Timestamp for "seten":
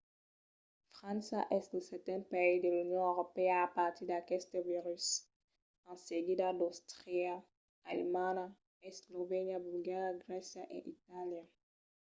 1.87-2.21